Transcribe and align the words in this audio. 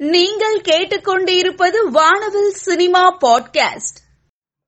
நீங்கள் 0.00 0.60
கேட்டுக்கொண்டிருப்பது 0.60 1.90
வானவில் 1.90 2.50
சினிமா 2.50 3.18
பாட்காஸ்ட். 3.18 3.98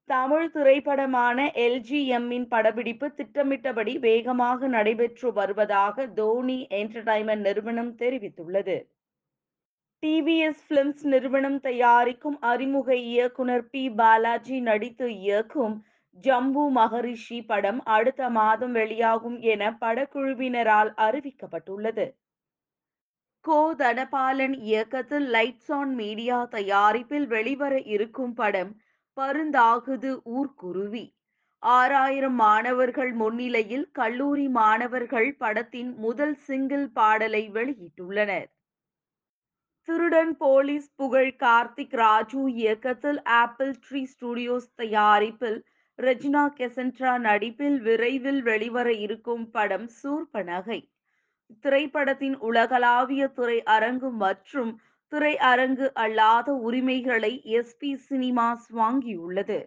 தமிழ் 0.07 0.51
திரைப்படமான 0.51 1.51
எல்ஜிஎம்மின் 1.55 2.49
படப்பிடிப்பு 2.49 3.11
திட்டமிட்டபடி 3.11 3.99
வேகமாக 3.99 4.69
நடைபெற்று 4.69 5.33
வருவதாக 5.33 6.07
தோனி 6.07 6.67
என்டர்டைன்மெண்ட் 6.71 7.41
நிறுவனம் 7.41 7.97
தெரிவித்துள்ளது. 7.97 8.87
டிவிஎஸ் 10.07 10.61
பிலிம்ஸ் 10.69 11.07
நிறுவனம் 11.07 11.61
தயாரிக்கும் 11.61 12.41
அறிமுக 12.41 12.97
இயக்குனர் 12.97 13.71
பி. 13.71 13.91
பாலாஜி 13.91 14.61
நடித்து 14.61 15.15
இயக்கும் 15.15 15.85
ஜம்பு 16.23 16.71
மகரிஷி 16.71 17.43
படம் 17.43 17.83
அடுத்த 17.83 18.29
மாதம் 18.29 18.73
வெளியாகும் 18.73 19.41
என 19.41 19.77
படக்குழுவினரால் 19.81 20.93
அறிவிக்கப்பட்டுள்ளது. 20.97 22.21
கோ 23.45 23.61
தனபாலன் 23.79 24.55
இயக்கத்தில் 24.63 25.25
லைட்ஸ் 25.31 25.71
ஆன் 25.73 25.95
மீடியா 25.95 26.37
தயாரிப்பில் 26.51 27.27
வெளிவர 27.27 27.75
இருக்கும் 27.87 28.35
படம் 28.35 28.71
பருந்தாகுது 29.17 30.11
ஊர்க்குருவி 30.33 31.03
ஆறாயிரம் 31.63 32.35
மாணவர்கள் 32.35 33.13
முன்னிலையில் 33.13 33.85
கல்லூரி 33.93 34.47
மாணவர்கள் 34.49 35.29
படத்தின் 35.37 35.91
முதல் 35.97 36.37
சிங்கிள் 36.47 36.87
பாடலை 36.91 37.43
வெளியிட்டுள்ளனர். 37.51 38.49
திருடன் 39.89 40.33
போலீஸ் 40.37 40.89
புகழ் 40.97 41.33
கார்த்திக் 41.37 41.95
ராஜு 41.95 42.43
இயக்கத்தில் 42.55 43.21
ஆப்பிள் 43.23 43.75
ட்ரீ 43.87 44.03
ஸ்டுடியோஸ் 44.05 44.71
தயாரிப்பில் 44.77 45.61
ரெஜினா 45.99 46.47
கெசன்ட்ரா 46.59 47.19
நடிப்பில் 47.19 47.79
விரைவில் 47.81 48.43
வெளிவர 48.43 48.89
இருக்கும் 48.99 49.51
படம் 49.51 49.89
சூர்பனகை 50.01 50.81
திரைப்படத்தின் 51.61 52.37
உலகளாவிய 52.39 53.29
திரை 53.29 53.63
அரங்கு 53.63 54.11
மற்றும் 54.11 54.73
திரை 55.13 55.37
அரங்கு 55.37 55.95
அல்லாத 55.95 56.53
உரிமைகளை 56.53 57.43
எஸ்பி 57.45 57.91
சினிமாஸ் 58.11 58.69
வாங்கியுள்ளது. 58.75 59.61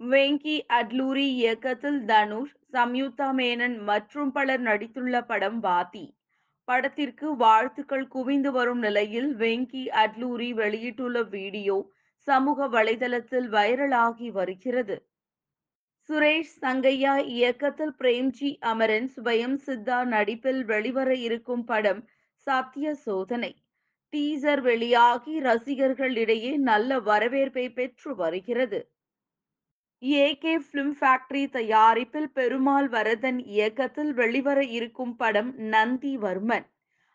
வெங்கி 0.00 0.56
அட்லூரி 0.68 1.26
இயக்கத்தில் 1.34 2.04
தனுஷ் 2.04 2.54
சம்யுக்தா 2.72 3.28
மேனன் 3.32 3.78
மற்றும் 3.80 4.32
பலர் 4.32 4.60
நடித்துள்ள 4.60 5.20
படம் 5.26 5.60
வாதி 5.60 6.06
படத்திற்கு 6.68 7.36
வாழ்த்துக்கள் 7.36 8.06
குவிந்து 8.08 8.50
வரும் 8.52 8.78
நிலையில் 8.78 9.36
வெங்கி 9.36 9.82
அட்லூரி 10.04 10.54
வெளியிட்டுள்ள 10.54 11.22
வீடியோ 11.22 11.76
சமூக 12.28 12.68
வலைதளத்தில் 12.68 13.48
வைரலாகி 13.48 14.32
வருகிறது. 14.32 14.96
சுரேஷ் 16.08 16.54
சங்கையா 16.62 17.12
இயக்கத்தில் 17.34 17.94
பிரேம்ஜி 18.00 18.50
அமரன் 18.70 19.06
சுபயம் 19.14 19.58
சித்தா 19.66 19.98
நடிப்பில் 20.04 20.60
வெளிவர 20.64 21.10
இருக்கும் 21.18 21.64
படம் 21.64 22.02
சத்திய 22.46 22.88
சோதனை. 22.94 23.52
டீசர் 24.12 24.62
வெளியாகி 24.62 25.34
ரசிகர்களிடையே 25.40 26.52
நல்ல 26.62 26.98
வரவேற்பை 27.00 27.64
பெற்று 27.68 28.10
வருகிறது. 28.14 28.80
ஏ 30.02 30.26
கே 30.34 30.54
பிலிம் 30.66 30.94
ஃபேக்டரி 30.98 31.42
தயாரிப்பில் 31.50 32.30
பெருமாள் 32.32 32.88
வரதன் 32.88 33.40
இயக்கத்தில் 33.54 34.12
வெளிவர 34.12 34.60
இருக்கும் 34.70 35.14
படம் 35.16 35.50
நந்திவர்மன் 35.70 36.66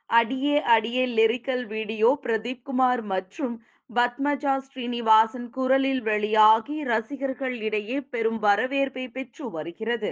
அடியே 0.09 0.57
அடியே 0.75 1.03
லிரிக்கல் 1.17 1.65
வீடியோ 1.67 2.09
பிரதீப் 2.25 2.63
குமார் 2.63 3.03
மற்றும் 3.05 3.55
பத்மஜா 3.89 4.57
ஸ்ரீனிவாசன் 4.57 5.49
குரலில் 5.49 6.01
வெளியாகி 6.01 6.83
ரசிகர்கள் 6.83 7.61
இடையே 7.61 8.01
பெரும் 8.01 8.39
வரவேற்பை 8.39 9.09
பெற்று 9.09 9.51
வருகிறது. 9.51 10.11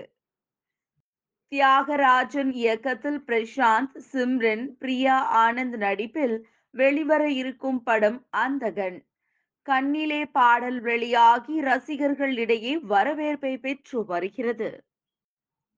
தியாகராஜன் 1.51 2.51
இயக்கத்தில் 2.51 3.19
பிரசாந்த் 3.27 3.97
சிம்ரன் 4.13 4.65
பிரியா 4.79 5.17
ஆனந்த் 5.35 5.77
நடிப்பில் 5.77 6.35
வெளிவர 6.73 7.29
இருக்கும் 7.31 7.83
படம் 7.83 8.27
அந்தகன். 8.29 8.97
கண்ணிலே 9.67 10.25
பாடல் 10.25 10.79
வெளியாகி 10.79 11.61
ரசிகர்களிடையே 11.61 12.79
வரவேற்பை 12.81 13.57
பெற்று 13.57 14.05
வருகிறது. 14.05 14.69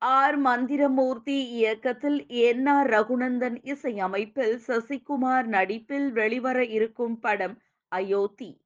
ஆர். 0.01 0.37
மந்திரமூர்த்தி 0.37 1.47
இயக்கத்தில் 1.49 2.27
என். 2.27 2.65
ஆர். 2.67 2.89
ரகுநந்தன் 2.89 3.57
இசையமைப்பில் 3.63 4.59
சசிகுமார் 4.67 5.45
நடிப்பில் 5.45 6.11
வெளிவர 6.11 6.65
இருக்கும் 6.65 7.19
படம் 7.19 7.55
அயோத்தி. 7.91 8.61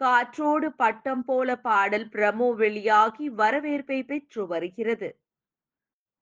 காற்றோடு 0.00 0.72
பட்டம் 0.72 1.24
போல 1.24 1.56
பாடல் 1.56 2.08
பிரமோ 2.08 2.54
வெளியாகி 2.54 3.28
வரவேற்பை 3.28 4.02
பெற்று 4.02 4.46
வருகிறது. 4.46 5.18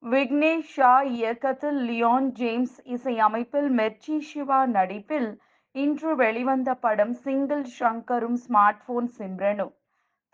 விக்னேஷ் 0.03 0.73
ஷா 0.75 1.01
இயக்கத்தில் 1.01 1.81
லியோன் 1.89 2.33
ஜேம்ஸ் 2.33 2.81
இசையமைப்பில் 2.85 3.69
மெர்ச்சி 3.69 4.21
சிவா 4.21 4.67
நடிப்பில் 4.67 5.41
இன்று 5.75 6.17
வெளிவந்த 6.17 6.75
படம் 6.75 7.13
சிங்கிள் 7.13 7.65
ஷங்கரும் 7.81 8.39
ஸ்மார்ட் 8.49 8.83
போன் 8.87 9.11
சிம்ரனும். 9.19 9.73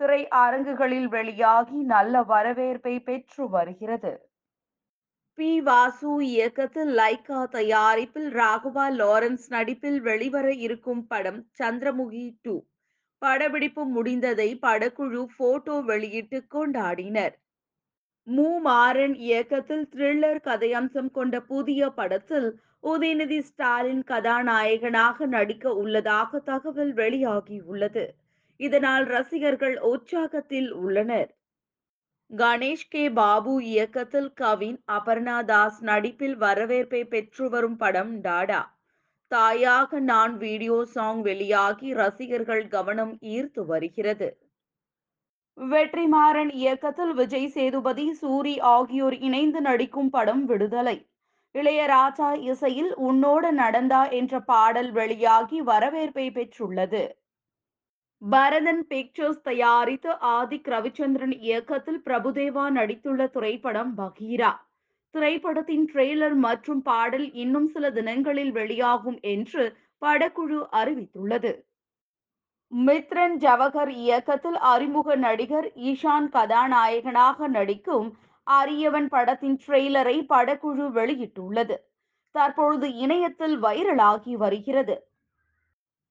திரை 0.00 0.28
அரங்குகளில் 0.28 1.08
வெளியாகி 1.08 1.82
நல்ல 1.84 2.22
வரவேற்பை 2.22 3.00
பெற்று 3.00 3.48
வருகிறது. 3.48 4.27
பி 5.38 5.60
வாசு 5.60 6.24
இயக்கத்தில் 6.24 6.96
லைகா 6.96 7.48
தயாரிப்பில் 7.50 8.30
ராகவா 8.30 8.90
லாரன்ஸ் 8.90 9.48
நடிப்பில் 9.48 10.00
வெளிவர 10.00 10.52
இருக்கும் 10.52 11.06
படம் 11.06 11.46
சந்திரமுகி 11.58 12.36
டூ. 12.42 12.54
படப்பிடிப்பு 13.18 13.82
முடிந்ததை 13.86 14.58
படக்குழு 14.62 15.26
போட்டோ 15.36 15.80
வெளியிட்டு 15.80 16.44
கொண்டாடினர். 16.54 17.34
மு. 18.26 18.60
மாறன் 18.60 19.14
இயக்கத்தில் 19.14 19.88
த்ரில்லர் 19.96 20.40
கதையம்சம் 20.44 21.10
கொண்ட 21.10 21.40
புதிய 21.40 21.90
படத்தில் 21.90 22.48
உதயநிதி 22.82 23.38
ஸ்டாலின் 23.38 24.04
கதாநாயகனாக 24.04 25.26
நடிக்க 25.26 25.74
உள்ளதாக 25.74 26.38
தகவல் 26.38 26.94
வெளியாகியுள்ளது. 26.94 28.06
இதனால் 28.60 29.04
ரசிகர்கள் 29.04 29.78
உற்சாகத்தில் 29.82 30.70
உள்ளனர். 30.72 31.37
கணேஷ் 32.30 32.88
கே. 32.88 33.10
பாபு 33.10 33.64
இயக்கத்தில் 33.64 34.32
கவின் 34.32 34.78
அபர்ணா 34.92 35.44
தாஸ் 35.44 35.78
நடிப்பில் 35.82 36.36
வரவேற்பை 36.36 37.04
பெற்று 37.04 37.50
வரும் 37.50 37.76
படம் 37.76 38.20
டாடா. 38.20 38.58
தாயாக 39.30 40.00
நான் 40.00 40.36
வீடியோ 40.36 40.84
சாங் 40.84 41.20
வெளியாகி 41.20 41.92
ரசிகர்கள் 41.92 42.68
கவனம் 42.68 43.18
ஈர்த்து 43.20 43.64
வருகிறது. 43.66 44.28
வெற்றிமாறன் 45.58 46.52
இயக்கத்தில் 46.52 47.12
விஜய் 47.12 47.48
சேதுபதி 47.48 48.06
சூரி 48.22 48.60
ஆகியோர் 48.60 49.16
இணைந்து 49.20 49.60
நடிக்கும் 49.60 50.10
படம் 50.10 50.44
விடுதலை. 50.44 50.96
இளையராஜா 51.54 52.30
இசையில் 52.50 52.94
உன்னோடு 52.94 53.52
நடந்தா 53.52 54.02
என்ற 54.08 54.40
பாடல் 54.40 54.90
வெளியாகி 54.90 55.60
வரவேற்பை 55.60 56.30
பெற்றுள்ளது. 56.30 57.02
பரதன் 58.22 58.86
பிக்சர்ஸ் 58.86 59.42
தயாரித்து 59.42 60.10
ஆதிக் 60.10 60.68
ரவிச்சந்திரன் 60.68 61.36
இயக்கத்தில் 61.38 62.02
பிரபுதேவா 62.04 62.70
நடித்துள்ள 62.70 63.30
திரைப்படம் 63.30 63.98
பகீரா. 63.98 64.58
திரைப்படத்தின் 65.10 65.90
ட்ரெய்லர் 65.92 66.34
மற்றும் 66.34 66.82
பாடல் 66.82 67.32
இன்னும் 67.32 67.68
சில 67.68 67.90
தினங்களில் 67.90 68.52
வெளியாகும் 68.52 69.18
என்று 69.20 69.76
படக்குழு 70.00 70.66
அறிவித்துள்ளது. 70.72 71.62
மித்ரன் 72.72 73.36
ஜவஹர் 73.36 73.88
இயக்கத்தில் 73.88 74.56
அறிமுக 74.56 75.14
நடிகர் 75.14 75.72
ஈஷான் 75.74 76.28
கதாநாயகனாக 76.28 77.48
நடிக்கும் 77.48 78.18
அரியவன் 78.42 79.08
படத்தின் 79.08 79.58
ட்ரெய்லரை 79.66 80.26
படக்குழு 80.28 80.86
வெளியிட்டுள்ளது. 80.98 81.76
தற்பொழுது 82.30 82.94
இணையத்தில் 82.94 83.62
வைரலாகி 83.62 84.32
வருகிறது. 84.32 85.07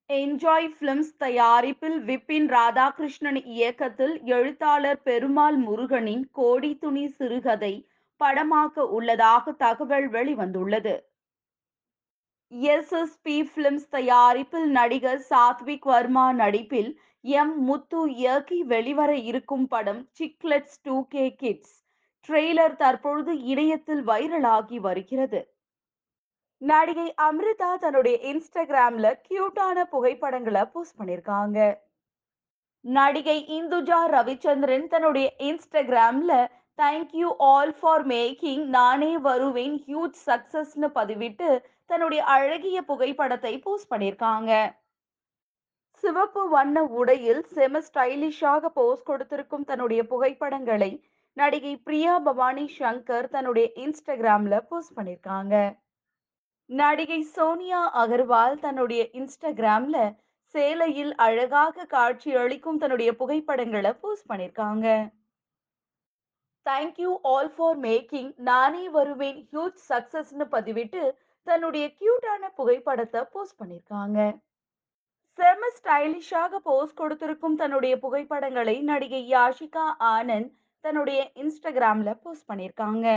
என்ஜாய் 0.09 0.67
பிலிம்ஸ் 0.79 1.15
தயாரிப்பில் 1.17 1.97
விபின் 1.99 2.45
ராதாகிருஷ்ணன் 2.47 3.39
இயக்கத்தில் 3.45 4.13
எழுத்தாளர் 4.23 5.01
பெருமாள் 5.01 5.57
முருகனின் 5.57 6.23
கோடி 6.31 6.77
துணி 6.77 7.07
சிறுகதை 7.07 7.71
படமாக்க 8.21 8.85
உள்ளதாக 8.87 9.51
தகவல் 9.51 10.07
வெளிவந்துள்ளது. 10.11 10.95
எஸ் 12.51 12.91
எஸ் 12.91 13.17
பி 13.21 13.43
பிலிம்ஸ் 13.55 13.89
தயாரிப்பில் 13.89 14.69
நடிகர் 14.69 15.21
சாத்விக் 15.29 15.89
வர்மா 15.93 16.33
நடிப்பில் 16.33 16.91
எம் 17.21 17.63
முத்து 17.63 18.13
இயக்கி 18.13 18.63
வெளிவர 18.63 19.11
இருக்கும் 19.15 19.67
படம் 19.67 20.01
Chiclets 20.19 20.81
two 20.81 21.07
K 21.07 21.35
kids 21.35 21.75
trailer 22.29 22.75
தற்பொழுது 22.75 23.35
இணையத்தில் 23.43 24.07
வைரலாகி 24.07 24.79
வருகிறது. 24.79 25.41
நடிகை 26.61 27.07
அமிர்தா 27.21 27.71
தன்னுடைய 27.79 28.15
இன்ஸ்டாகிராம்ல 28.31 29.07
கியூட்டான 29.27 29.83
புகைப்படங்களை 29.83 30.63
போஸ்ட் 30.73 30.97
பண்ணிருக்காங்க 30.99 31.57
நடிகை 32.85 33.37
இந்துஜா 33.57 33.99
ரவிச்சந்திரன் 34.15 34.87
தன்னுடைய 34.87 35.27
இன்ஸ்டாகிராம்ல 35.39 36.33
தேங்க்யூ 36.79 37.29
ஆல் 37.51 37.73
ஃபார் 37.79 38.05
மேக்கிங் 38.07 38.65
நானே 38.77 39.13
வருவேன் 39.17 39.77
ஹியூஜ் 39.85 40.19
சக்சஸ்னு 40.25 40.89
பதிவிட்டு 40.99 41.49
தன்னுடைய 41.85 42.21
அழகிய 42.23 42.77
புகைப்படத்தை 42.81 43.53
போஸ்ட் 43.59 43.91
பண்ணியிருக்காங்க. 43.93 44.51
சிவப்பு 46.03 46.41
வண்ண 46.49 46.83
உடையில் 46.99 47.43
செம 47.55 47.81
ஸ்டைலிஷாக 47.87 48.69
போஸ்ட் 48.73 49.05
கொடுத்திருக்கும் 49.05 49.63
தன்னுடைய 49.63 50.01
புகைப்படங்களை 50.07 50.91
நடிகை 51.37 51.73
பிரியா 51.77 52.13
பவானி 52.19 52.65
சங்கர் 52.79 53.27
தன்னுடைய 53.27 53.67
இன்ஸ்டாகிராம்ல 53.85 54.57
போஸ்ட் 54.69 54.95
பண்ணியிருக்காங்க. 54.97 55.55
நடிகை 56.69 57.21
சோனியா 57.21 57.81
அகர்வால் 58.03 58.59
தன்னுடைய 58.59 59.09
இன்ஸ்டாகிராம்ல 59.11 59.97
சேலையில் 60.55 61.13
அழகாக 61.15 61.85
காட்சி 61.85 62.35
அளிக்கும் 62.35 62.77
தன்னுடைய 62.77 63.15
புகைப்படங்களை 63.15 63.93
போஸ்ட் 63.93 64.29
பண்ணிருக்காங்க. 64.31 64.87
தேங்க்யூ 66.65 67.11
ஆல் 67.21 67.49
ஃபார் 67.49 67.79
மேக்கிங் 67.79 68.33
நானே 68.37 68.89
வருவேன் 68.89 69.39
ஹியூஜ் 69.51 69.79
சக்சஸ்னு 69.89 70.47
பதிவிட்டு 70.55 71.11
தன்னுடைய 71.43 71.85
கியூட்டான 71.99 72.49
புகைப்படத்தை 72.55 73.21
போஸ்ட் 73.31 73.59
பண்ணிருக்காங்க. 73.61 74.19
செம 75.37 75.67
ஸ்டைலிஷாக 75.77 76.55
போஸ்ட் 76.63 76.95
கொடுத்திருக்கும் 76.95 77.55
தன்னுடைய 77.55 77.99
புகைப்படங்களை 77.99 78.81
நடிகை 78.81 79.31
யாஷிகா 79.31 79.85
ஆனந்த் 79.99 80.51
தன்னுடைய 80.79 81.31
இன்ஸ்டாகிராம்ல 81.35 82.13
போஸ்ட் 82.21 82.49
பண்ணிருக்காங்க. 82.51 83.07